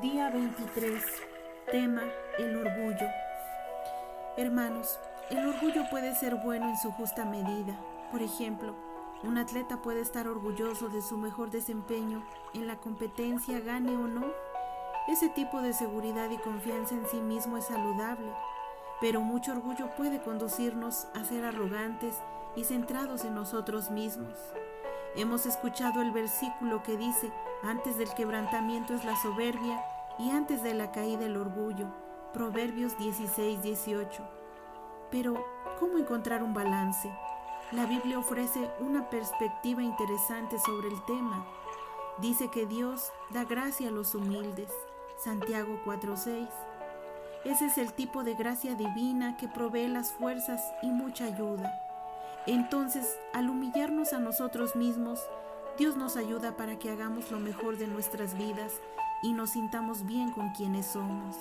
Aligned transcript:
Día 0.00 0.30
23. 0.30 1.04
Tema 1.70 2.04
el 2.38 2.56
orgullo. 2.56 3.06
Hermanos, 4.38 4.98
el 5.28 5.46
orgullo 5.46 5.90
puede 5.90 6.14
ser 6.14 6.36
bueno 6.36 6.70
en 6.70 6.78
su 6.78 6.90
justa 6.92 7.26
medida. 7.26 7.78
Por 8.10 8.22
ejemplo, 8.22 8.74
un 9.24 9.36
atleta 9.36 9.82
puede 9.82 10.00
estar 10.00 10.26
orgulloso 10.26 10.88
de 10.88 11.02
su 11.02 11.18
mejor 11.18 11.50
desempeño 11.50 12.24
en 12.54 12.66
la 12.66 12.76
competencia, 12.76 13.60
gane 13.60 13.94
o 13.94 14.06
no. 14.06 14.24
Ese 15.06 15.28
tipo 15.28 15.60
de 15.60 15.74
seguridad 15.74 16.30
y 16.30 16.38
confianza 16.38 16.94
en 16.94 17.06
sí 17.06 17.20
mismo 17.20 17.58
es 17.58 17.66
saludable, 17.66 18.32
pero 19.02 19.20
mucho 19.20 19.52
orgullo 19.52 19.94
puede 19.96 20.22
conducirnos 20.22 21.08
a 21.14 21.24
ser 21.24 21.44
arrogantes 21.44 22.14
y 22.56 22.64
centrados 22.64 23.26
en 23.26 23.34
nosotros 23.34 23.90
mismos. 23.90 24.38
Hemos 25.16 25.44
escuchado 25.44 26.00
el 26.00 26.12
versículo 26.12 26.82
que 26.84 26.96
dice, 26.96 27.30
antes 27.64 27.98
del 27.98 28.14
quebrantamiento 28.14 28.94
es 28.94 29.04
la 29.04 29.16
soberbia 29.16 29.84
y 30.20 30.30
antes 30.30 30.62
de 30.62 30.74
la 30.74 30.92
caída 30.92 31.26
el 31.26 31.36
orgullo. 31.36 31.86
Proverbios 32.34 32.96
16, 32.98 33.62
18. 33.62 34.22
Pero, 35.10 35.42
¿cómo 35.78 35.98
encontrar 35.98 36.42
un 36.42 36.52
balance? 36.52 37.10
La 37.72 37.86
Biblia 37.86 38.18
ofrece 38.18 38.70
una 38.80 39.08
perspectiva 39.08 39.82
interesante 39.82 40.58
sobre 40.58 40.88
el 40.88 41.04
tema. 41.06 41.46
Dice 42.18 42.48
que 42.50 42.66
Dios 42.66 43.10
da 43.30 43.44
gracia 43.44 43.88
a 43.88 43.92
los 43.92 44.14
humildes. 44.14 44.70
Santiago 45.16 45.80
4:6. 45.84 46.48
Ese 47.44 47.66
es 47.66 47.78
el 47.78 47.94
tipo 47.94 48.22
de 48.22 48.34
gracia 48.34 48.74
divina 48.74 49.38
que 49.38 49.48
provee 49.48 49.88
las 49.88 50.12
fuerzas 50.12 50.62
y 50.82 50.90
mucha 50.90 51.24
ayuda. 51.24 51.72
Entonces, 52.46 53.18
al 53.32 53.48
humillarnos 53.48 54.12
a 54.12 54.18
nosotros 54.18 54.76
mismos, 54.76 55.20
Dios 55.80 55.96
nos 55.96 56.18
ayuda 56.18 56.58
para 56.58 56.78
que 56.78 56.90
hagamos 56.90 57.30
lo 57.30 57.38
mejor 57.38 57.78
de 57.78 57.86
nuestras 57.86 58.36
vidas 58.36 58.82
y 59.22 59.32
nos 59.32 59.52
sintamos 59.52 60.04
bien 60.04 60.30
con 60.30 60.50
quienes 60.50 60.84
somos. 60.84 61.38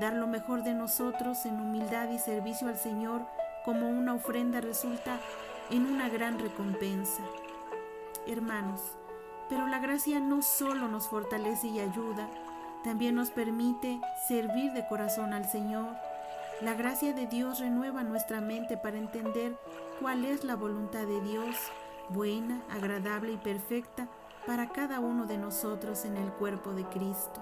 Dar 0.00 0.14
lo 0.14 0.26
mejor 0.26 0.62
de 0.62 0.72
nosotros 0.72 1.44
en 1.44 1.60
humildad 1.60 2.08
y 2.08 2.18
servicio 2.18 2.68
al 2.68 2.78
Señor 2.78 3.20
como 3.66 3.90
una 3.90 4.14
ofrenda 4.14 4.62
resulta 4.62 5.20
en 5.68 5.84
una 5.84 6.08
gran 6.08 6.38
recompensa. 6.38 7.22
Hermanos, 8.26 8.80
pero 9.50 9.66
la 9.66 9.78
gracia 9.78 10.20
no 10.20 10.40
solo 10.40 10.88
nos 10.88 11.08
fortalece 11.08 11.66
y 11.66 11.80
ayuda, 11.80 12.30
también 12.82 13.14
nos 13.14 13.28
permite 13.28 14.00
servir 14.26 14.72
de 14.72 14.86
corazón 14.88 15.34
al 15.34 15.44
Señor. 15.44 15.98
La 16.62 16.72
gracia 16.72 17.12
de 17.12 17.26
Dios 17.26 17.60
renueva 17.60 18.04
nuestra 18.04 18.40
mente 18.40 18.78
para 18.78 18.96
entender 18.96 19.54
cuál 20.00 20.24
es 20.24 20.44
la 20.44 20.56
voluntad 20.56 21.06
de 21.06 21.20
Dios, 21.20 21.56
buena, 22.10 22.62
agradable 22.70 23.32
y 23.32 23.36
perfecta 23.36 24.08
para 24.46 24.70
cada 24.70 25.00
uno 25.00 25.26
de 25.26 25.38
nosotros 25.38 26.04
en 26.04 26.16
el 26.16 26.30
cuerpo 26.32 26.72
de 26.72 26.84
Cristo. 26.84 27.40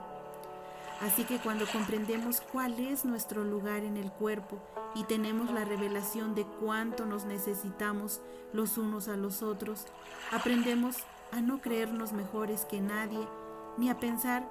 Así 1.00 1.24
que 1.24 1.38
cuando 1.38 1.64
comprendemos 1.72 2.41
cuál 2.41 2.78
es 2.80 3.05
nuestro 3.05 3.44
lugar 3.44 3.84
en 3.84 3.96
el 3.96 4.11
cuerpo 4.11 4.58
y 4.96 5.05
tenemos 5.05 5.50
la 5.50 5.64
revelación 5.64 6.34
de 6.34 6.44
cuánto 6.44 7.06
nos 7.06 7.24
necesitamos 7.24 8.20
los 8.52 8.78
unos 8.78 9.06
a 9.06 9.16
los 9.16 9.42
otros, 9.42 9.86
aprendemos 10.33 10.96
a 11.30 11.41
no 11.41 11.61
creernos 11.61 12.12
mejores 12.12 12.64
que 12.64 12.80
nadie, 12.80 13.28
ni 13.77 13.91
a 13.91 14.00
pensar 14.00 14.48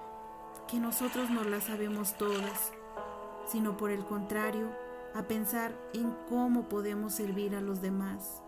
que 0.70 0.80
nosotros 0.80 1.30
nos 1.30 1.45
las 1.48 1.66
sabemos 1.66 2.18
todas, 2.18 2.72
sino 3.45 3.76
por 3.76 3.92
el 3.92 4.06
contrario, 4.06 4.70
a 5.16 5.23
pensar 5.23 5.73
en 5.94 6.16
cómo 6.30 6.70
podemos 6.70 7.14
servir 7.14 7.56
a 7.56 7.62
los 7.62 7.82
demás. 7.82 8.42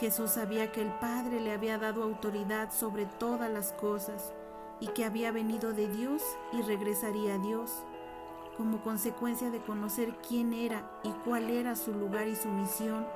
Jesús 0.00 0.32
sabía 0.32 0.72
que 0.72 0.82
el 0.82 0.90
Padre 0.90 1.40
le 1.40 1.52
había 1.52 1.78
dado 1.78 2.02
autoridad 2.02 2.70
sobre 2.70 3.06
todas 3.06 3.50
las 3.50 3.72
cosas 3.72 4.34
y 4.78 4.88
que 4.88 5.06
había 5.06 5.32
venido 5.32 5.72
de 5.72 5.88
Dios 5.88 6.22
y 6.52 6.60
regresaría 6.60 7.36
a 7.36 7.38
Dios. 7.38 7.82
Como 8.58 8.82
consecuencia 8.82 9.50
de 9.50 9.60
conocer 9.60 10.14
quién 10.28 10.52
era 10.52 10.90
y 11.02 11.10
cuál 11.24 11.48
era 11.48 11.76
su 11.76 11.94
lugar 11.94 12.28
y 12.28 12.36
su 12.36 12.48
misión, 12.48 13.06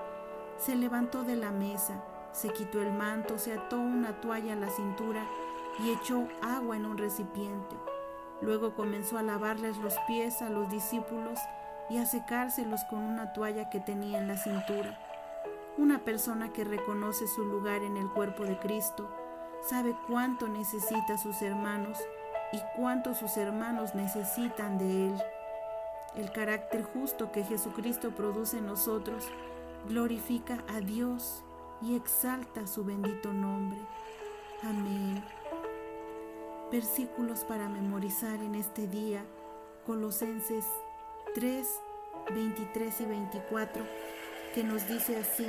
se 0.57 0.75
levantó 0.75 1.23
de 1.23 1.37
la 1.37 1.51
mesa, 1.51 2.03
se 2.33 2.51
quitó 2.51 2.81
el 2.81 2.93
manto, 2.93 3.39
se 3.39 3.53
ató 3.53 3.77
una 3.77 4.21
toalla 4.21 4.55
a 4.55 4.57
la 4.57 4.71
cintura 4.71 5.27
y 5.81 5.91
echó 5.91 6.29
agua 6.41 6.77
en 6.77 6.87
un 6.87 6.97
recipiente. 6.97 7.77
Luego 8.41 8.75
comenzó 8.75 9.19
a 9.19 9.23
lavarles 9.23 9.77
los 9.79 9.99
pies 10.07 10.41
a 10.41 10.49
los 10.49 10.71
discípulos 10.71 11.39
y 11.91 11.99
a 11.99 12.07
secárselos 12.07 12.81
con 12.89 13.01
una 13.01 13.35
toalla 13.35 13.69
que 13.69 13.81
tenía 13.81 14.19
en 14.19 14.29
la 14.29 14.39
cintura. 14.39 14.99
Una 15.81 16.05
persona 16.05 16.53
que 16.53 16.63
reconoce 16.63 17.27
su 17.27 17.43
lugar 17.43 17.83
en 17.83 17.97
el 17.97 18.07
cuerpo 18.11 18.45
de 18.45 18.59
Cristo 18.59 19.09
sabe 19.67 19.97
cuánto 20.07 20.47
necesita 20.47 21.15
a 21.15 21.19
sus 21.19 21.41
hermanos 21.41 21.97
y 22.53 22.59
cuánto 22.77 23.15
sus 23.15 23.39
hermanos 23.39 23.95
necesitan 23.95 24.77
de 24.77 25.07
Él. 25.07 25.15
El 26.17 26.33
carácter 26.33 26.83
justo 26.83 27.33
que 27.33 27.45
Jesucristo 27.45 28.11
produce 28.11 28.59
en 28.59 28.67
nosotros 28.67 29.27
glorifica 29.89 30.63
a 30.69 30.81
Dios 30.81 31.43
y 31.81 31.97
exalta 31.97 32.67
su 32.67 32.85
bendito 32.85 33.33
nombre. 33.33 33.79
Amén. 34.63 35.25
Versículos 36.71 37.43
para 37.45 37.71
memorizar 37.71 38.43
en 38.43 38.55
este 38.55 38.87
día. 38.87 39.25
Colosenses 39.87 40.67
3, 41.35 41.67
23 42.35 43.01
y 43.01 43.05
24, 43.07 43.83
que 44.55 44.65
nos 44.65 44.87
dice 44.88 45.16
así. 45.16 45.47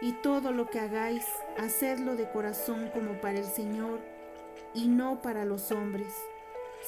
Y 0.00 0.12
todo 0.14 0.52
lo 0.52 0.68
que 0.68 0.80
hagáis, 0.80 1.24
hacedlo 1.58 2.16
de 2.16 2.28
corazón 2.30 2.90
como 2.92 3.20
para 3.20 3.38
el 3.38 3.44
Señor 3.44 4.00
y 4.74 4.88
no 4.88 5.22
para 5.22 5.44
los 5.44 5.70
hombres, 5.70 6.12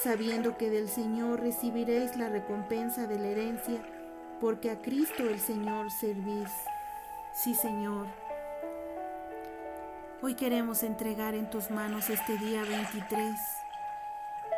sabiendo 0.02 0.56
que 0.56 0.70
del 0.70 0.88
Señor 0.88 1.40
recibiréis 1.40 2.16
la 2.16 2.28
recompensa 2.28 3.06
de 3.06 3.18
la 3.18 3.28
herencia, 3.28 3.80
porque 4.40 4.70
a 4.70 4.80
Cristo 4.80 5.28
el 5.28 5.38
Señor 5.38 5.90
servís. 5.90 6.50
Sí, 7.32 7.54
Señor. 7.54 8.06
Hoy 10.22 10.34
queremos 10.34 10.82
entregar 10.82 11.34
en 11.34 11.50
tus 11.50 11.70
manos 11.70 12.08
este 12.10 12.38
día 12.38 12.62
23. 12.64 13.38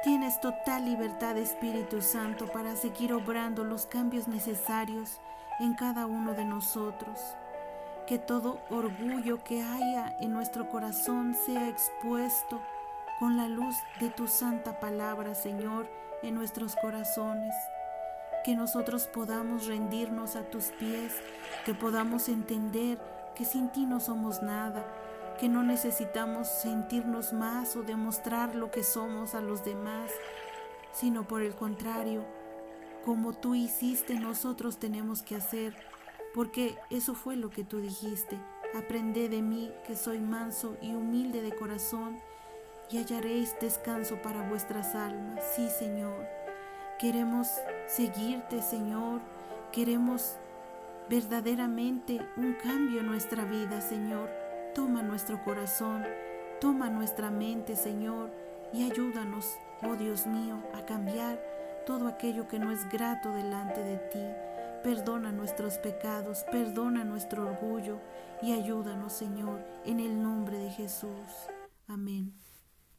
Tienes 0.05 0.41
total 0.41 0.85
libertad, 0.85 1.37
Espíritu 1.37 2.01
Santo, 2.01 2.47
para 2.47 2.77
seguir 2.77 3.13
obrando 3.13 3.65
los 3.65 3.87
cambios 3.87 4.29
necesarios 4.29 5.21
en 5.61 5.75
cada 5.75 6.07
uno 6.07 6.35
de 6.35 6.45
nosotros. 6.45 7.19
Que 8.07 8.19
todo 8.19 8.61
orgullo 8.71 9.43
que 9.43 9.63
haya 9.63 10.17
en 10.21 10.33
nuestro 10.33 10.69
corazón 10.69 11.35
sea 11.35 11.69
expuesto 11.69 12.61
con 13.19 13.37
la 13.37 13.49
luz 13.49 13.75
de 14.01 14.11
tu 14.11 14.29
santa 14.29 14.79
palabra, 14.79 15.35
Señor, 15.35 15.89
en 16.23 16.35
nuestros 16.35 16.77
corazones. 16.77 17.55
Que 18.45 18.55
nosotros 18.55 19.07
podamos 19.09 19.67
rendirnos 19.67 20.37
a 20.37 20.45
tus 20.45 20.67
pies, 20.67 21.15
que 21.65 21.75
podamos 21.75 22.29
entender 22.29 22.99
que 23.35 23.45
sin 23.45 23.71
ti 23.71 23.87
no 23.87 23.99
somos 23.99 24.43
nada, 24.43 24.85
que 25.39 25.49
no 25.49 25.63
necesitamos 25.63 26.49
sentirnos 26.49 27.33
más 27.33 27.77
o 27.77 27.83
demostrar 27.83 28.55
lo 28.55 28.71
que 28.71 28.83
somos 28.83 29.35
a 29.35 29.41
los 29.41 29.65
demás, 29.65 30.11
sino 30.93 31.25
por 31.25 31.43
el 31.43 31.55
contrario, 31.55 32.25
como 33.07 33.33
tú 33.33 33.55
hiciste, 33.55 34.19
nosotros 34.19 34.79
tenemos 34.79 35.23
que 35.23 35.37
hacer, 35.37 35.77
porque 36.35 36.77
eso 36.91 37.15
fue 37.15 37.37
lo 37.37 37.51
que 37.51 37.63
tú 37.63 37.79
dijiste. 37.79 38.37
Aprended 38.75 39.31
de 39.31 39.43
mí, 39.43 39.71
que 39.87 39.95
soy 39.95 40.19
manso 40.19 40.77
y 40.83 40.93
humilde 40.93 41.41
de 41.41 41.55
corazón, 41.55 42.19
y 42.91 42.99
hallaréis 42.99 43.55
descanso 43.61 44.21
para 44.23 44.49
vuestras 44.49 44.97
almas. 44.97 45.41
Sí, 45.55 45.69
Señor. 45.69 46.27
Queremos 46.99 47.47
seguirte, 47.87 48.61
Señor. 48.61 49.21
Queremos 49.71 50.35
verdaderamente 51.09 52.27
un 52.37 52.55
cambio 52.55 53.03
en 53.03 53.07
nuestra 53.07 53.45
vida, 53.45 53.81
Señor. 53.83 54.29
Toma 54.75 55.05
nuestro 55.05 55.45
corazón, 55.45 56.05
toma 56.61 56.91
nuestra 56.91 57.31
mente, 57.31 57.77
Señor, 57.77 58.33
y 58.73 58.91
ayúdanos, 58.91 59.59
oh 59.85 59.95
Dios 59.95 60.27
mío, 60.27 60.61
a 60.75 60.85
cambiar 60.85 61.56
todo 61.87 62.09
aquello 62.09 62.49
que 62.49 62.59
no 62.59 62.73
es 62.73 62.87
grato 62.91 63.33
delante 63.33 63.83
de 63.83 63.97
ti. 63.97 64.25
Perdona 64.83 65.33
nuestros 65.33 65.79
pecados, 65.79 66.45
perdona 66.51 67.05
nuestro 67.05 67.47
orgullo 67.47 67.99
y 68.43 68.53
ayúdanos, 68.53 69.13
Señor, 69.13 69.65
en 69.85 70.01
el 70.01 70.23
nombre 70.23 70.59
de 70.59 70.71
Jesús. 70.71 71.49
Amén. 71.87 72.35